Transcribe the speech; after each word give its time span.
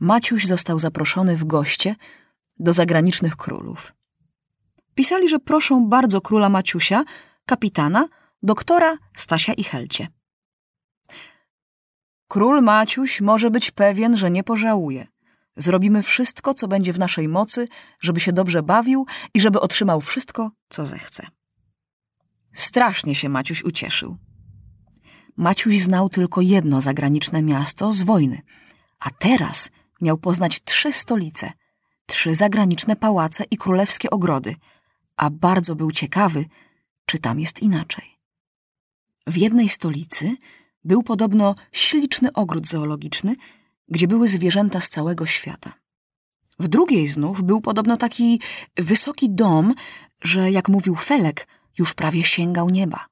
Maciuś 0.00 0.46
został 0.46 0.78
zaproszony 0.78 1.36
w 1.36 1.44
goście 1.44 1.96
do 2.58 2.72
zagranicznych 2.72 3.36
królów. 3.36 3.92
Pisali, 4.94 5.28
że 5.28 5.38
proszą 5.38 5.88
bardzo 5.88 6.20
króla 6.20 6.48
Maciusia, 6.48 7.04
kapitana, 7.46 8.08
doktora 8.42 8.98
Stasia 9.16 9.52
i 9.52 9.64
Helcie. 9.64 10.08
Król 12.28 12.62
Maciuś 12.62 13.20
może 13.20 13.50
być 13.50 13.70
pewien, 13.70 14.16
że 14.16 14.30
nie 14.30 14.44
pożałuje. 14.44 15.06
Zrobimy 15.56 16.02
wszystko, 16.02 16.54
co 16.54 16.68
będzie 16.68 16.92
w 16.92 16.98
naszej 16.98 17.28
mocy, 17.28 17.66
żeby 18.00 18.20
się 18.20 18.32
dobrze 18.32 18.62
bawił 18.62 19.06
i 19.34 19.40
żeby 19.40 19.60
otrzymał 19.60 20.00
wszystko, 20.00 20.50
co 20.68 20.84
zechce. 20.84 21.26
Strasznie 22.52 23.14
się 23.14 23.28
Maciuś 23.28 23.64
ucieszył. 23.64 24.16
Maciuś 25.36 25.78
znał 25.78 26.08
tylko 26.08 26.40
jedno 26.40 26.80
zagraniczne 26.80 27.42
miasto 27.42 27.92
z 27.92 28.02
wojny, 28.02 28.42
a 28.98 29.10
teraz 29.10 29.70
miał 30.00 30.18
poznać 30.18 30.60
trzy 30.64 30.92
stolice, 30.92 31.52
trzy 32.06 32.34
zagraniczne 32.34 32.96
pałace 32.96 33.44
i 33.50 33.56
królewskie 33.56 34.10
ogrody, 34.10 34.56
a 35.16 35.30
bardzo 35.30 35.74
był 35.74 35.90
ciekawy, 35.90 36.44
czy 37.06 37.18
tam 37.18 37.40
jest 37.40 37.62
inaczej. 37.62 38.18
W 39.26 39.36
jednej 39.36 39.68
stolicy 39.68 40.36
był 40.84 41.02
podobno 41.02 41.54
śliczny 41.72 42.32
ogród 42.32 42.66
zoologiczny, 42.66 43.34
gdzie 43.88 44.08
były 44.08 44.28
zwierzęta 44.28 44.80
z 44.80 44.88
całego 44.88 45.26
świata. 45.26 45.72
W 46.58 46.68
drugiej 46.68 47.08
znów 47.08 47.42
był 47.42 47.60
podobno 47.60 47.96
taki 47.96 48.40
wysoki 48.76 49.30
dom, 49.30 49.74
że 50.22 50.50
jak 50.50 50.68
mówił 50.68 50.94
Felek, 50.94 51.48
już 51.78 51.94
prawie 51.94 52.24
sięgał 52.24 52.70
nieba. 52.70 53.06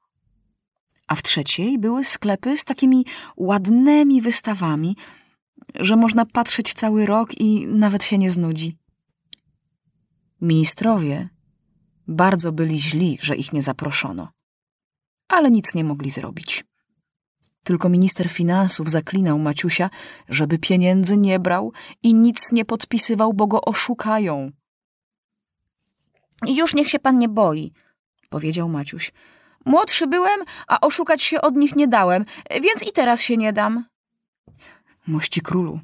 A 1.07 1.15
w 1.15 1.23
trzeciej 1.23 1.79
były 1.79 2.03
sklepy 2.03 2.57
z 2.57 2.65
takimi 2.65 3.05
ładnymi 3.37 4.21
wystawami, 4.21 4.97
że 5.79 5.95
można 5.95 6.25
patrzeć 6.25 6.73
cały 6.73 7.05
rok 7.05 7.39
i 7.39 7.67
nawet 7.67 8.03
się 8.03 8.17
nie 8.17 8.31
znudzi. 8.31 8.77
Ministrowie 10.41 11.29
bardzo 12.07 12.51
byli 12.51 12.81
źli, 12.81 13.17
że 13.21 13.35
ich 13.35 13.53
nie 13.53 13.61
zaproszono, 13.61 14.31
ale 15.27 15.51
nic 15.51 15.75
nie 15.75 15.83
mogli 15.83 16.09
zrobić. 16.09 16.63
Tylko 17.63 17.89
minister 17.89 18.29
finansów 18.29 18.89
zaklinał 18.89 19.39
Maciusia, 19.39 19.89
żeby 20.29 20.59
pieniędzy 20.59 21.17
nie 21.17 21.39
brał 21.39 21.73
i 22.03 22.13
nic 22.13 22.51
nie 22.51 22.65
podpisywał, 22.65 23.33
bo 23.33 23.47
go 23.47 23.61
oszukają. 23.61 24.51
Już 26.47 26.73
niech 26.73 26.89
się 26.89 26.99
pan 26.99 27.17
nie 27.17 27.29
boi, 27.29 27.73
powiedział 28.29 28.69
Maciuś. 28.69 29.11
Młodszy 29.65 30.07
byłem, 30.07 30.39
a 30.67 30.79
oszukać 30.81 31.23
się 31.23 31.41
od 31.41 31.55
nich 31.55 31.75
nie 31.75 31.87
dałem, 31.87 32.25
więc 32.51 32.87
i 32.87 32.91
teraz 32.91 33.21
się 33.21 33.37
nie 33.37 33.53
dam. 33.53 33.85
Mości 35.07 35.41
królu, 35.41 35.79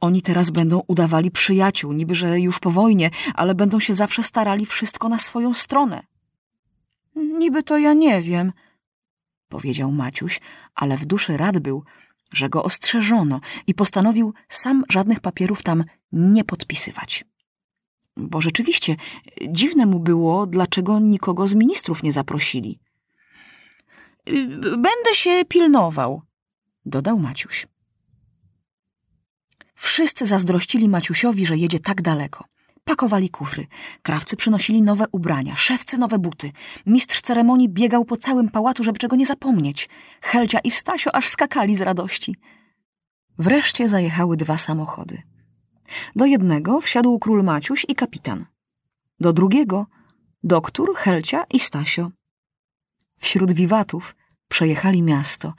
oni 0.00 0.22
teraz 0.22 0.50
będą 0.50 0.82
udawali 0.86 1.30
przyjaciół, 1.30 1.92
niby 1.92 2.14
że 2.14 2.40
już 2.40 2.58
po 2.58 2.70
wojnie, 2.70 3.10
ale 3.34 3.54
będą 3.54 3.80
się 3.80 3.94
zawsze 3.94 4.22
starali 4.22 4.66
wszystko 4.66 5.08
na 5.08 5.18
swoją 5.18 5.54
stronę. 5.54 6.02
Niby 7.14 7.62
to 7.62 7.78
ja 7.78 7.92
nie 7.92 8.22
wiem, 8.22 8.52
powiedział 9.48 9.92
Maciuś, 9.92 10.40
ale 10.74 10.96
w 10.96 11.04
duszy 11.04 11.36
rad 11.36 11.58
był, 11.58 11.84
że 12.32 12.48
go 12.48 12.64
ostrzeżono 12.64 13.40
i 13.66 13.74
postanowił 13.74 14.34
sam 14.48 14.84
żadnych 14.88 15.20
papierów 15.20 15.62
tam 15.62 15.84
nie 16.12 16.44
podpisywać. 16.44 17.24
Bo 18.16 18.40
rzeczywiście 18.40 18.96
dziwne 19.48 19.86
mu 19.86 20.00
było, 20.00 20.46
dlaczego 20.46 20.98
nikogo 20.98 21.48
z 21.48 21.54
ministrów 21.54 22.02
nie 22.02 22.12
zaprosili. 22.12 22.78
Będę 24.62 25.14
się 25.14 25.44
pilnował, 25.48 26.22
dodał 26.86 27.18
Maciuś. 27.18 27.66
Wszyscy 29.82 30.26
zazdrościli 30.26 30.88
Maciusiowi, 30.88 31.46
że 31.46 31.56
jedzie 31.56 31.80
tak 31.80 32.02
daleko. 32.02 32.44
Pakowali 32.84 33.30
kufry, 33.30 33.66
krawcy 34.02 34.36
przynosili 34.36 34.82
nowe 34.82 35.04
ubrania, 35.12 35.56
szewcy 35.56 35.98
nowe 35.98 36.18
buty. 36.18 36.52
Mistrz 36.86 37.20
ceremonii 37.20 37.68
biegał 37.68 38.04
po 38.04 38.16
całym 38.16 38.48
pałacu, 38.48 38.84
żeby 38.84 38.98
czego 38.98 39.16
nie 39.16 39.26
zapomnieć. 39.26 39.88
Helcia 40.20 40.58
i 40.58 40.70
Stasio 40.70 41.14
aż 41.14 41.28
skakali 41.28 41.76
z 41.76 41.80
radości. 41.80 42.36
Wreszcie 43.38 43.88
zajechały 43.88 44.36
dwa 44.36 44.58
samochody. 44.58 45.22
Do 46.16 46.24
jednego 46.26 46.80
wsiadł 46.80 47.18
król 47.18 47.44
Maciuś 47.44 47.86
i 47.88 47.94
kapitan. 47.94 48.46
Do 49.20 49.32
drugiego 49.32 49.86
doktor, 50.44 50.94
Helcia 50.96 51.44
i 51.52 51.60
Stasio. 51.60 52.08
Wśród 53.18 53.52
wiwatów 53.52 54.16
przejechali 54.48 55.02
miasto. 55.02 55.54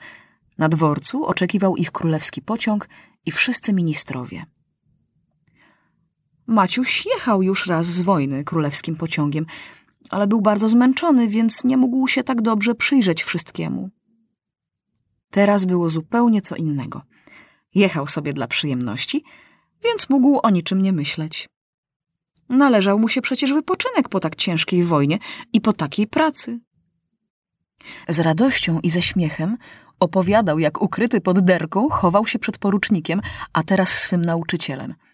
Na 0.58 0.68
dworcu 0.68 1.24
oczekiwał 1.24 1.76
ich 1.76 1.92
królewski 1.92 2.42
pociąg 2.42 2.88
i 3.26 3.30
wszyscy 3.30 3.72
ministrowie. 3.72 4.42
Maciuś 6.46 7.06
jechał 7.06 7.42
już 7.42 7.66
raz 7.66 7.86
z 7.86 8.00
wojny 8.00 8.44
królewskim 8.44 8.96
pociągiem, 8.96 9.46
ale 10.10 10.26
był 10.26 10.40
bardzo 10.40 10.68
zmęczony, 10.68 11.28
więc 11.28 11.64
nie 11.64 11.76
mógł 11.76 12.08
się 12.08 12.24
tak 12.24 12.42
dobrze 12.42 12.74
przyjrzeć 12.74 13.22
wszystkiemu. 13.22 13.90
Teraz 15.30 15.64
było 15.64 15.88
zupełnie 15.88 16.40
co 16.40 16.56
innego. 16.56 17.02
Jechał 17.74 18.06
sobie 18.06 18.32
dla 18.32 18.46
przyjemności, 18.46 19.24
więc 19.84 20.08
mógł 20.08 20.40
o 20.42 20.50
niczym 20.50 20.82
nie 20.82 20.92
myśleć. 20.92 21.48
Należał 22.48 22.98
mu 22.98 23.08
się 23.08 23.20
przecież 23.20 23.52
wypoczynek 23.52 24.08
po 24.08 24.20
tak 24.20 24.36
ciężkiej 24.36 24.84
wojnie 24.84 25.18
i 25.52 25.60
po 25.60 25.72
takiej 25.72 26.06
pracy. 26.06 26.60
Z 28.08 28.20
radością 28.20 28.80
i 28.80 28.90
ze 28.90 29.02
śmiechem 29.02 29.56
opowiadał, 30.00 30.58
jak 30.58 30.82
ukryty 30.82 31.20
pod 31.20 31.40
derką 31.40 31.88
chował 31.88 32.26
się 32.26 32.38
przed 32.38 32.58
porucznikiem, 32.58 33.20
a 33.52 33.62
teraz 33.62 33.88
swym 33.88 34.24
nauczycielem– 34.24 34.94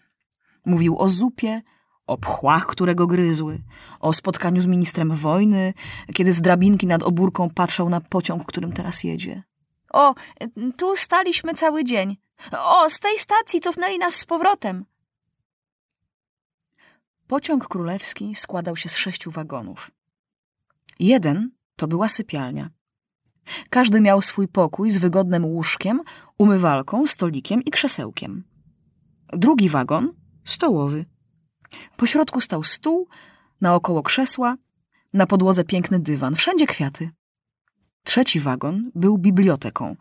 Mówił 0.65 0.99
o 0.99 1.09
zupie, 1.09 1.61
o 2.07 2.17
pchłach, 2.17 2.65
które 2.65 2.95
go 2.95 3.07
gryzły, 3.07 3.59
o 3.99 4.13
spotkaniu 4.13 4.61
z 4.61 4.65
ministrem 4.65 5.11
wojny, 5.11 5.73
kiedy 6.13 6.33
z 6.33 6.41
drabinki 6.41 6.87
nad 6.87 7.03
obórką 7.03 7.49
patrzał 7.49 7.89
na 7.89 8.01
pociąg, 8.01 8.45
którym 8.45 8.73
teraz 8.73 9.03
jedzie. 9.03 9.43
O, 9.93 10.15
tu 10.77 10.95
staliśmy 10.95 11.53
cały 11.53 11.83
dzień. 11.83 12.17
O, 12.57 12.89
z 12.89 12.99
tej 12.99 13.17
stacji 13.17 13.59
cofnęli 13.59 13.97
nas 13.97 14.15
z 14.15 14.25
powrotem. 14.25 14.85
Pociąg 17.27 17.67
królewski 17.67 18.35
składał 18.35 18.75
się 18.75 18.89
z 18.89 18.97
sześciu 18.97 19.31
wagonów. 19.31 19.91
Jeden 20.99 21.51
to 21.75 21.87
była 21.87 22.07
sypialnia. 22.07 22.69
Każdy 23.69 24.01
miał 24.01 24.21
swój 24.21 24.47
pokój 24.47 24.89
z 24.89 24.97
wygodnym 24.97 25.45
łóżkiem, 25.45 26.01
umywalką, 26.37 27.07
stolikiem 27.07 27.63
i 27.63 27.71
krzesełkiem. 27.71 28.43
Drugi 29.33 29.69
wagon 29.69 30.13
stołowy. 30.43 31.05
Po 31.97 32.05
środku 32.05 32.41
stał 32.41 32.63
stół, 32.63 33.07
naokoło 33.61 34.03
krzesła, 34.03 34.57
na 35.13 35.25
podłodze 35.25 35.63
piękny 35.63 35.99
dywan, 35.99 36.35
wszędzie 36.35 36.67
kwiaty. 36.67 37.09
Trzeci 38.03 38.39
wagon 38.39 38.91
był 38.95 39.17
biblioteką, 39.17 39.95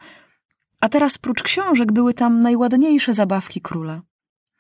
a 0.81 0.89
teraz 0.89 1.19
prócz 1.19 1.43
książek 1.43 1.93
były 1.93 2.15
tam 2.15 2.41
najładniejsze 2.41 3.15
zabawki 3.15 3.61
króla. 3.61 4.03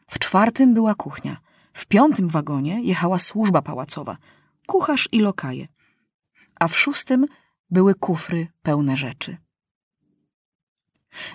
W 0.07 0.19
czwartym 0.19 0.75
była 0.75 0.95
kuchnia, 0.95 1.41
w 1.73 1.87
piątym 1.87 2.29
wagonie 2.29 2.83
jechała 2.83 3.19
służba 3.19 3.63
pałacowa, 3.63 4.17
kucharz 4.67 5.09
i 5.13 5.21
lokaje, 5.21 5.69
a 6.61 6.69
w 6.69 6.79
szóstym 6.79 7.27
były 7.71 7.95
kufry 7.95 8.49
pełne 8.63 8.97
rzeczy. 8.97 9.37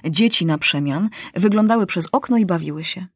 Dzieci 0.09 0.45
na 0.45 0.57
przemian 0.57 1.09
wyglądały 1.33 1.85
przez 1.85 2.07
okno 2.11 2.37
i 2.37 2.45
bawiły 2.45 2.83
się. 2.83 3.07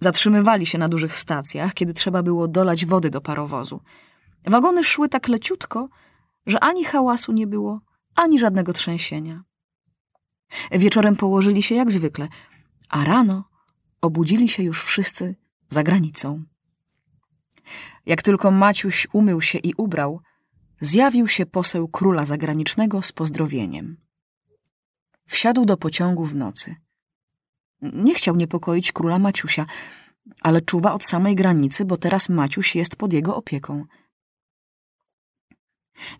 Zatrzymywali 0.00 0.66
się 0.66 0.78
na 0.78 0.88
dużych 0.88 1.18
stacjach, 1.18 1.74
kiedy 1.74 1.94
trzeba 1.94 2.22
było 2.22 2.48
dolać 2.48 2.86
wody 2.86 3.10
do 3.10 3.20
parowozu. 3.20 3.80
Wagony 4.46 4.84
szły 4.84 5.08
tak 5.08 5.28
leciutko, 5.28 5.88
że 6.46 6.60
ani 6.60 6.84
hałasu 6.84 7.32
nie 7.32 7.46
było, 7.46 7.80
ani 8.14 8.38
żadnego 8.38 8.72
trzęsienia. 8.72 9.42
Wieczorem 10.72 11.16
położyli 11.16 11.62
się 11.62 11.74
jak 11.74 11.90
zwykle, 11.90 12.28
a 12.88 13.04
rano 13.04 13.44
obudzili 14.00 14.48
się 14.48 14.62
już 14.62 14.82
wszyscy 14.82 15.36
za 15.68 15.82
granicą. 15.82 16.44
Jak 18.06 18.22
tylko 18.22 18.50
Maciuś 18.50 19.06
umył 19.12 19.40
się 19.40 19.58
i 19.58 19.74
ubrał, 19.76 20.20
zjawił 20.82 21.28
się 21.28 21.46
poseł 21.46 21.88
króla 21.88 22.24
zagranicznego 22.24 23.02
z 23.02 23.12
pozdrowieniem. 23.12 23.96
Wsiadł 25.26 25.64
do 25.64 25.76
pociągu 25.76 26.24
w 26.24 26.36
nocy. 26.36 26.76
Nie 27.80 28.14
chciał 28.14 28.36
niepokoić 28.36 28.92
króla 28.92 29.18
Maciusia, 29.18 29.66
ale 30.40 30.60
czuwa 30.60 30.92
od 30.92 31.04
samej 31.04 31.34
granicy, 31.34 31.84
bo 31.84 31.96
teraz 31.96 32.28
Maciuś 32.28 32.76
jest 32.76 32.96
pod 32.96 33.12
jego 33.12 33.36
opieką. 33.36 33.84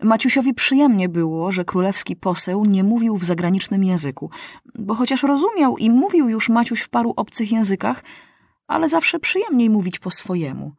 Maciusiowi 0.02 0.54
przyjemnie 0.54 1.08
było, 1.08 1.52
że 1.52 1.64
królewski 1.64 2.16
poseł 2.16 2.64
nie 2.64 2.84
mówił 2.84 3.16
w 3.16 3.24
zagranicznym 3.24 3.84
języku, 3.84 4.30
bo 4.74 4.94
chociaż 4.94 5.22
rozumiał 5.22 5.78
i 5.78 5.90
mówił 5.90 6.28
już 6.28 6.48
Maciuś 6.48 6.80
w 6.80 6.88
paru 6.88 7.12
obcych 7.16 7.52
językach, 7.52 8.04
ale 8.66 8.88
zawsze 8.88 9.18
przyjemniej 9.18 9.70
mówić 9.70 9.98
po 9.98 10.10
swojemu. 10.10 10.72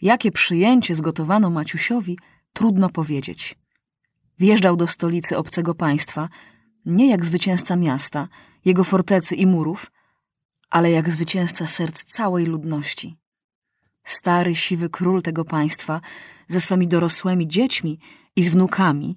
Jakie 0.00 0.30
przyjęcie 0.30 0.94
zgotowano 0.94 1.50
Maciusiowi, 1.50 2.18
trudno 2.52 2.88
powiedzieć. 2.88 3.58
Wjeżdżał 4.38 4.76
do 4.76 4.86
stolicy 4.86 5.38
obcego 5.38 5.74
państwa, 5.74 6.28
nie 6.84 7.10
jak 7.10 7.24
zwycięzca 7.24 7.76
miasta, 7.76 8.28
jego 8.64 8.84
fortecy 8.84 9.34
i 9.34 9.46
murów, 9.46 9.90
ale 10.70 10.90
jak 10.90 11.10
zwycięzca 11.10 11.66
serc 11.66 12.04
całej 12.04 12.46
ludności. 12.46 13.16
Stary, 14.04 14.54
siwy 14.54 14.90
król 14.90 15.22
tego 15.22 15.44
państwa 15.44 16.00
ze 16.48 16.60
swymi 16.60 16.88
dorosłymi 16.88 17.48
dziećmi 17.48 17.98
i 18.36 18.42
z 18.42 18.48
wnukami 18.48 19.16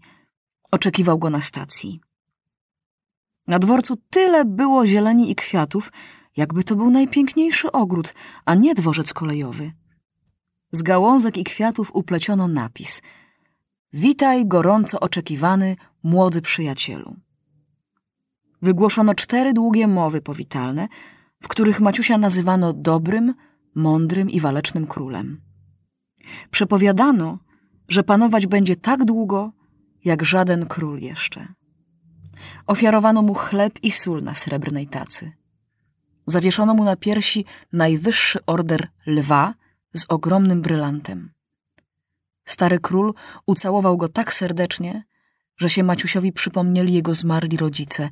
oczekiwał 0.72 1.20
go 1.20 1.30
na 1.30 1.42
stacji. 1.42 2.02
Na 3.48 3.60
dworcu 3.60 3.96
tyle 4.10 4.46
było 4.46 4.86
zieleni 4.86 5.32
i 5.32 5.36
kwiatów, 5.36 5.92
jakby 6.38 6.64
to 6.64 6.76
był 6.76 6.90
najpiękniejszy 6.90 7.72
ogród, 7.72 8.14
a 8.46 8.56
nie 8.56 8.76
dworzec 8.76 9.14
kolejowy. 9.14 9.72
Z 10.72 10.82
gałązek 10.82 11.38
i 11.38 11.44
kwiatów 11.44 11.92
upleciono 11.96 12.48
napis 12.48 13.02
Witaj 13.94 14.46
gorąco 14.46 15.00
oczekiwany 15.00 15.76
młody 16.04 16.42
przyjacielu. 16.42 17.16
Wygłoszono 18.62 19.16
cztery 19.16 19.54
długie 19.54 19.88
mowy 19.88 20.22
powitalne, 20.22 20.88
w 21.42 21.48
których 21.48 21.80
Maciusia 21.80 22.18
nazywano 22.18 22.74
dobrym, 22.74 23.34
mądrym 23.76 24.30
i 24.30 24.40
walecznym 24.40 24.88
królem. 24.88 25.42
Przepowiadano, 26.52 27.40
że 27.88 28.04
panować 28.04 28.48
będzie 28.48 28.76
tak 28.76 29.06
długo, 29.06 29.52
jak 30.06 30.26
żaden 30.26 30.66
król 30.66 31.00
jeszcze. 31.00 31.48
Ofiarowano 32.68 33.22
mu 33.22 33.34
chleb 33.34 33.80
i 33.84 33.92
sól 33.92 34.20
na 34.24 34.34
srebrnej 34.34 34.88
tacy. 34.88 35.32
Zawieszono 36.28 36.74
mu 36.74 36.84
na 36.84 36.96
piersi 36.96 37.46
najwyższy 37.74 38.40
order 38.46 38.88
lwa 39.06 39.54
z 39.94 40.06
ogromnym 40.10 40.62
brylantem. 40.62 41.33
Stary 42.46 42.80
król 42.80 43.14
ucałował 43.46 43.98
go 43.98 44.08
tak 44.08 44.34
serdecznie, 44.34 45.04
że 45.58 45.70
się 45.70 45.84
Maciusiowi 45.84 46.32
przypomnieli 46.32 46.94
jego 46.94 47.14
zmarli 47.14 47.58
rodzice 47.58 48.10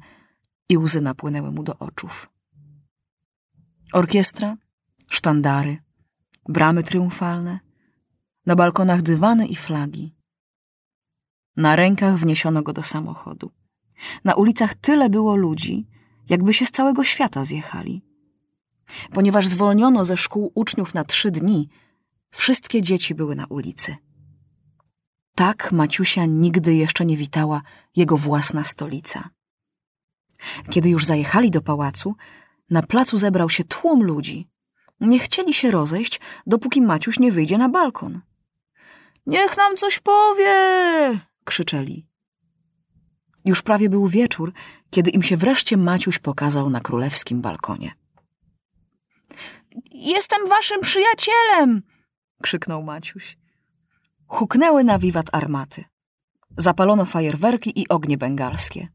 i 0.70 0.78
łzy 0.78 1.02
napłynęły 1.02 1.52
mu 1.52 1.64
do 1.64 1.78
oczów. 1.78 2.30
Orkiestra, 3.94 4.58
sztandary, 5.12 5.78
bramy 6.50 6.84
triumfalne, 6.84 7.60
na 8.46 8.56
balkonach 8.56 9.02
dywany 9.02 9.48
i 9.48 9.56
flagi. 9.56 10.16
Na 11.58 11.76
rękach 11.76 12.16
wniesiono 12.18 12.62
go 12.64 12.74
do 12.74 12.84
samochodu. 12.84 13.52
Na 14.24 14.36
ulicach 14.36 14.76
tyle 14.76 15.10
było 15.10 15.36
ludzi, 15.36 15.88
jakby 16.30 16.54
się 16.54 16.66
z 16.66 16.72
całego 16.72 17.04
świata 17.04 17.44
zjechali. 17.44 18.02
Ponieważ 19.12 19.48
zwolniono 19.48 20.06
ze 20.06 20.18
szkół 20.18 20.52
uczniów 20.56 20.94
na 20.94 21.04
trzy 21.04 21.32
dni, 21.32 21.70
wszystkie 22.32 22.82
dzieci 22.82 23.16
były 23.16 23.36
na 23.36 23.46
ulicy. 23.46 23.96
Tak 25.36 25.72
Maciusia 25.72 26.26
nigdy 26.26 26.74
jeszcze 26.74 27.06
nie 27.06 27.18
witała 27.18 27.62
jego 27.96 28.18
własna 28.18 28.64
stolica. 28.64 29.30
Kiedy 30.70 30.90
już 30.90 31.06
zajechali 31.06 31.52
do 31.52 31.62
pałacu, 31.62 32.16
na 32.70 32.82
placu 32.82 33.18
zebrał 33.18 33.50
się 33.50 33.64
tłum 33.64 34.04
ludzi. 34.04 34.48
Nie 35.00 35.20
chcieli 35.20 35.54
się 35.54 35.72
rozejść, 35.72 36.20
dopóki 36.48 36.82
Maciuś 36.82 37.20
nie 37.20 37.32
wyjdzie 37.32 37.58
na 37.58 37.70
balkon. 37.70 38.22
Niech 39.26 39.58
nam 39.58 39.78
coś 39.78 40.00
powie! 40.00 40.54
krzyczeli. 41.46 42.06
Już 43.46 43.62
prawie 43.62 43.90
był 43.90 44.08
wieczór, 44.08 44.54
kiedy 44.90 45.10
im 45.10 45.24
się 45.24 45.38
wreszcie 45.38 45.78
Maciuś 45.78 46.20
pokazał 46.20 46.70
na 46.70 46.82
królewskim 46.82 47.42
balkonie. 47.42 47.92
Jestem 49.92 50.50
waszym 50.50 50.82
przyjacielem! 50.82 51.82
krzyknął 52.42 52.84
Maciuś. 52.84 53.38
Huknęły 54.32 54.84
na 54.84 55.00
wiwat 55.00 55.26
armaty. 55.32 55.84
Zapalono 56.58 57.06
fajerwerki 57.06 57.82
i 57.82 57.88
ognie 57.90 58.18
bengalskie. 58.18 58.88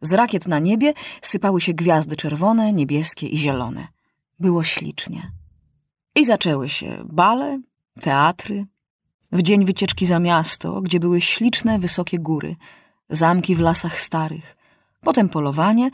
Z 0.00 0.12
rakiet 0.12 0.48
na 0.48 0.58
niebie 0.58 0.94
sypały 1.22 1.60
się 1.60 1.72
gwiazdy 1.72 2.16
czerwone, 2.16 2.72
niebieskie 2.72 3.26
i 3.26 3.38
zielone. 3.38 3.88
Było 4.40 4.64
ślicznie. 4.64 5.32
I 6.14 6.24
zaczęły 6.24 6.68
się 6.68 7.04
bale, 7.04 7.60
teatry. 8.00 8.66
W 9.32 9.42
dzień 9.42 9.64
wycieczki 9.64 10.06
za 10.06 10.18
miasto, 10.18 10.80
gdzie 10.80 11.00
były 11.00 11.20
śliczne, 11.20 11.78
wysokie 11.78 12.18
góry, 12.18 12.56
zamki 13.10 13.54
w 13.54 13.60
lasach 13.60 14.00
starych. 14.00 14.56
Potem 15.00 15.28
polowanie, 15.28 15.90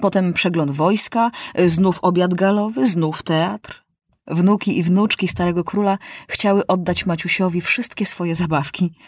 potem 0.00 0.32
przegląd 0.32 0.70
wojska, 0.70 1.30
znów 1.66 1.98
obiad 2.02 2.34
galowy, 2.34 2.86
znów 2.86 3.22
teatr. 3.22 3.87
Wnuki 4.30 4.78
i 4.78 4.82
wnuczki 4.82 5.28
starego 5.28 5.64
króla 5.64 5.98
chciały 6.28 6.66
oddać 6.66 7.06
Maciusiowi 7.06 7.60
wszystkie 7.60 8.06
swoje 8.06 8.34
zabawki– 8.34 8.92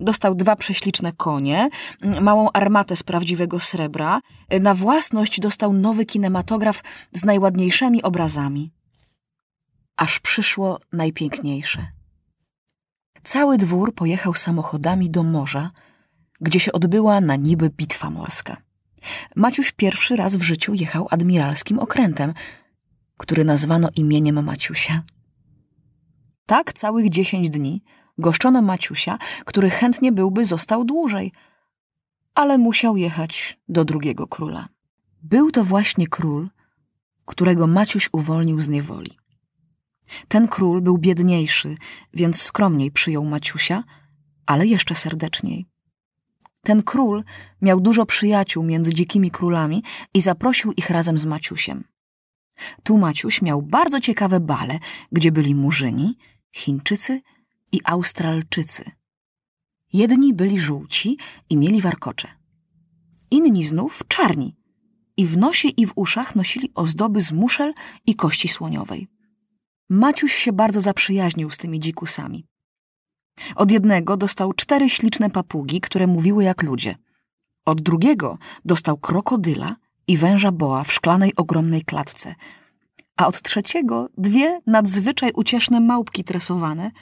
Dostał 0.00 0.34
dwa 0.34 0.56
prześliczne 0.56 1.12
konie, 1.12 1.68
małą 2.20 2.50
armatę 2.52 2.96
z 2.96 3.02
prawdziwego 3.02 3.60
srebra. 3.60 4.20
Na 4.60 4.74
własność 4.74 5.40
dostał 5.40 5.72
nowy 5.72 6.04
kinematograf 6.04 6.82
z 7.12 7.24
najładniejszymi 7.24 8.02
obrazami. 8.02 8.72
Aż 9.96 10.18
przyszło 10.18 10.78
najpiękniejsze. 10.92 11.86
Cały 13.22 13.58
dwór 13.58 13.94
pojechał 13.94 14.34
samochodami 14.34 15.10
do 15.10 15.22
morza, 15.22 15.70
gdzie 16.40 16.60
się 16.60 16.72
odbyła 16.72 17.20
na 17.20 17.36
niby 17.36 17.70
bitwa 17.70 18.10
morska. 18.10 18.56
Maciuś 19.36 19.72
pierwszy 19.72 20.16
raz 20.16 20.36
w 20.36 20.42
życiu 20.42 20.74
jechał 20.74 21.08
admiralskim 21.10 21.78
okrętem, 21.78 22.34
który 23.18 23.44
nazwano 23.44 23.88
imieniem 23.96 24.44
Maciusia. 24.44 25.02
Tak 26.46 26.72
całych 26.72 27.08
dziesięć 27.08 27.50
dni– 27.50 27.82
Goszczono 28.18 28.62
Maciusia, 28.62 29.18
który 29.44 29.70
chętnie 29.70 30.12
byłby 30.12 30.44
został 30.44 30.84
dłużej, 30.84 31.32
ale 32.34 32.58
musiał 32.58 32.96
jechać 32.96 33.58
do 33.68 33.84
drugiego 33.84 34.26
króla. 34.26 34.68
Był 35.22 35.50
to 35.50 35.64
właśnie 35.64 36.06
król, 36.06 36.48
którego 37.24 37.66
Maciuś 37.66 38.08
uwolnił 38.12 38.60
z 38.60 38.68
niewoli. 38.68 39.18
Ten 40.28 40.48
król 40.48 40.82
był 40.82 40.98
biedniejszy, 40.98 41.74
więc 42.14 42.42
skromniej 42.42 42.90
przyjął 42.90 43.24
Maciusia, 43.24 43.84
ale 44.46 44.66
jeszcze 44.66 44.94
serdeczniej. 44.94 45.66
Ten 46.62 46.82
król 46.82 47.24
miał 47.62 47.80
dużo 47.80 48.06
przyjaciół 48.06 48.64
między 48.64 48.94
dzikimi 48.94 49.30
królami 49.30 49.82
i 50.14 50.20
zaprosił 50.20 50.72
ich 50.72 50.90
razem 50.90 51.18
z 51.18 51.24
Maciusiem. 51.24 51.84
Tu 52.82 52.98
Maciuś 52.98 53.42
miał 53.42 53.62
bardzo 53.62 54.00
ciekawe 54.00 54.40
bale, 54.40 54.78
gdzie 55.12 55.32
byli 55.32 55.54
Murzyni, 55.54 56.16
Chińczycy 56.52 57.20
i 57.72 57.80
Australczycy. 57.84 58.90
Jedni 59.92 60.34
byli 60.34 60.60
żółci 60.60 61.18
i 61.50 61.56
mieli 61.56 61.80
warkocze. 61.80 62.28
Inni 63.30 63.66
znów 63.66 64.02
czarni 64.08 64.56
i 65.16 65.26
w 65.26 65.36
nosie 65.36 65.68
i 65.68 65.86
w 65.86 65.92
uszach 65.96 66.36
nosili 66.36 66.70
ozdoby 66.74 67.20
z 67.20 67.32
muszel 67.32 67.74
i 68.06 68.14
kości 68.14 68.48
słoniowej. 68.48 69.08
Maciuś 69.88 70.34
się 70.34 70.52
bardzo 70.52 70.80
zaprzyjaźnił 70.80 71.50
z 71.50 71.56
tymi 71.56 71.80
dzikusami. 71.80 72.46
Od 73.56 73.70
jednego 73.70 74.16
dostał 74.16 74.52
cztery 74.52 74.88
śliczne 74.88 75.30
papugi, 75.30 75.80
które 75.80 76.06
mówiły 76.06 76.44
jak 76.44 76.62
ludzie. 76.62 76.96
Od 77.64 77.82
drugiego 77.82 78.38
dostał 78.64 78.98
krokodyla 78.98 79.76
i 80.08 80.16
węża 80.16 80.52
boa 80.52 80.84
w 80.84 80.92
szklanej 80.92 81.32
ogromnej 81.36 81.84
klatce. 81.84 82.34
A 83.16 83.26
od 83.26 83.42
trzeciego 83.42 84.08
dwie 84.18 84.60
nadzwyczaj 84.66 85.30
ucieszne 85.34 85.80
małpki 85.80 86.24
tresowane– 86.24 86.90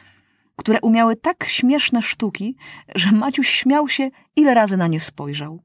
które 0.57 0.81
umiały 0.81 1.17
tak 1.17 1.45
śmieszne 1.49 2.03
sztuki, 2.03 2.57
że 2.95 3.13
Maciuś 3.13 3.49
śmiał 3.49 3.89
się, 3.89 4.11
ile 4.37 4.55
razy 4.55 4.77
na 4.77 4.87
nie 4.87 5.01
spojrzał. 5.01 5.63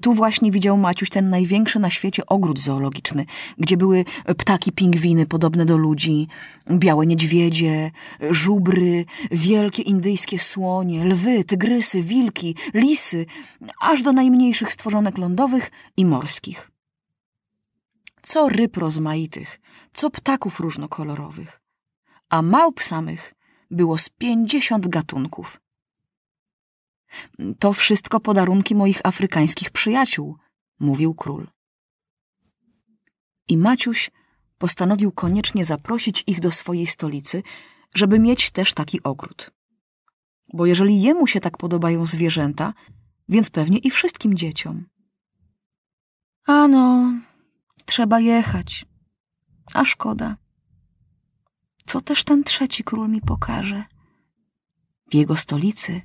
Tu 0.00 0.12
właśnie 0.12 0.50
widział 0.50 0.76
Maciuś 0.76 1.08
ten 1.08 1.30
największy 1.30 1.78
na 1.78 1.90
świecie 1.90 2.26
ogród 2.26 2.60
zoologiczny, 2.60 3.26
gdzie 3.58 3.76
były 3.76 4.04
ptaki 4.38 4.72
pingwiny 4.72 5.26
podobne 5.26 5.64
do 5.64 5.76
ludzi, 5.76 6.26
białe 6.70 7.06
niedźwiedzie, 7.06 7.90
żubry, 8.30 9.04
wielkie 9.30 9.82
indyjskie 9.82 10.38
słonie, 10.38 11.04
lwy, 11.04 11.44
tygrysy, 11.44 12.02
wilki, 12.02 12.56
lisy, 12.74 13.26
aż 13.80 14.02
do 14.02 14.12
najmniejszych 14.12 14.72
stworzonek 14.72 15.18
lądowych 15.18 15.70
i 15.96 16.04
morskich. 16.04 16.70
Co 18.22 18.48
ryb 18.48 18.76
rozmaitych, 18.76 19.60
co 19.92 20.10
ptaków 20.10 20.60
różnokolorowych 20.60 21.64
a 22.34 22.42
małp 22.42 22.82
samych 22.82 23.34
było 23.70 23.98
z 23.98 24.08
pięćdziesiąt 24.08 24.88
gatunków. 24.88 25.60
To 27.58 27.72
wszystko 27.72 28.20
podarunki 28.20 28.74
moich 28.74 29.00
afrykańskich 29.04 29.70
przyjaciół, 29.70 30.36
mówił 30.80 31.14
król. 31.14 31.48
I 33.48 33.58
Maciuś 33.58 34.10
postanowił 34.58 35.12
koniecznie 35.12 35.64
zaprosić 35.64 36.24
ich 36.26 36.40
do 36.40 36.52
swojej 36.52 36.86
stolicy, 36.86 37.42
żeby 37.94 38.18
mieć 38.18 38.50
też 38.50 38.74
taki 38.74 39.02
ogród. 39.02 39.50
Bo 40.52 40.66
jeżeli 40.66 41.02
jemu 41.02 41.26
się 41.26 41.40
tak 41.40 41.58
podobają 41.58 42.06
zwierzęta, 42.06 42.74
więc 43.28 43.50
pewnie 43.50 43.78
i 43.78 43.90
wszystkim 43.90 44.34
dzieciom. 44.36 44.86
Ano, 46.46 47.12
trzeba 47.84 48.20
jechać. 48.20 48.86
A 49.74 49.84
szkoda 49.84 50.36
co 51.86 52.00
też 52.00 52.24
ten 52.24 52.44
trzeci 52.44 52.84
król 52.84 53.08
mi 53.08 53.20
pokaże. 53.20 53.84
W 55.10 55.14
jego 55.14 55.36
stolicy 55.36 56.02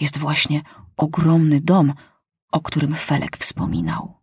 jest 0.00 0.18
właśnie 0.18 0.62
ogromny 0.96 1.60
dom, 1.60 1.94
o 2.52 2.60
którym 2.60 2.94
Felek 2.94 3.36
wspominał. 3.36 4.19